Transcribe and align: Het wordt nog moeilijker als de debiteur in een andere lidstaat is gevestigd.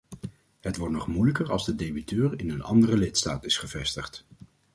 Het 0.59 0.77
wordt 0.77 0.93
nog 0.93 1.07
moeilijker 1.07 1.51
als 1.51 1.65
de 1.65 1.75
debiteur 1.75 2.39
in 2.39 2.49
een 2.49 2.63
andere 2.63 2.97
lidstaat 2.97 3.45
is 3.45 3.57
gevestigd. 3.57 4.25